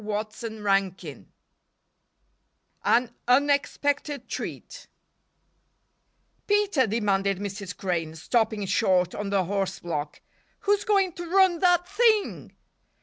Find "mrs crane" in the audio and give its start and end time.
7.37-8.15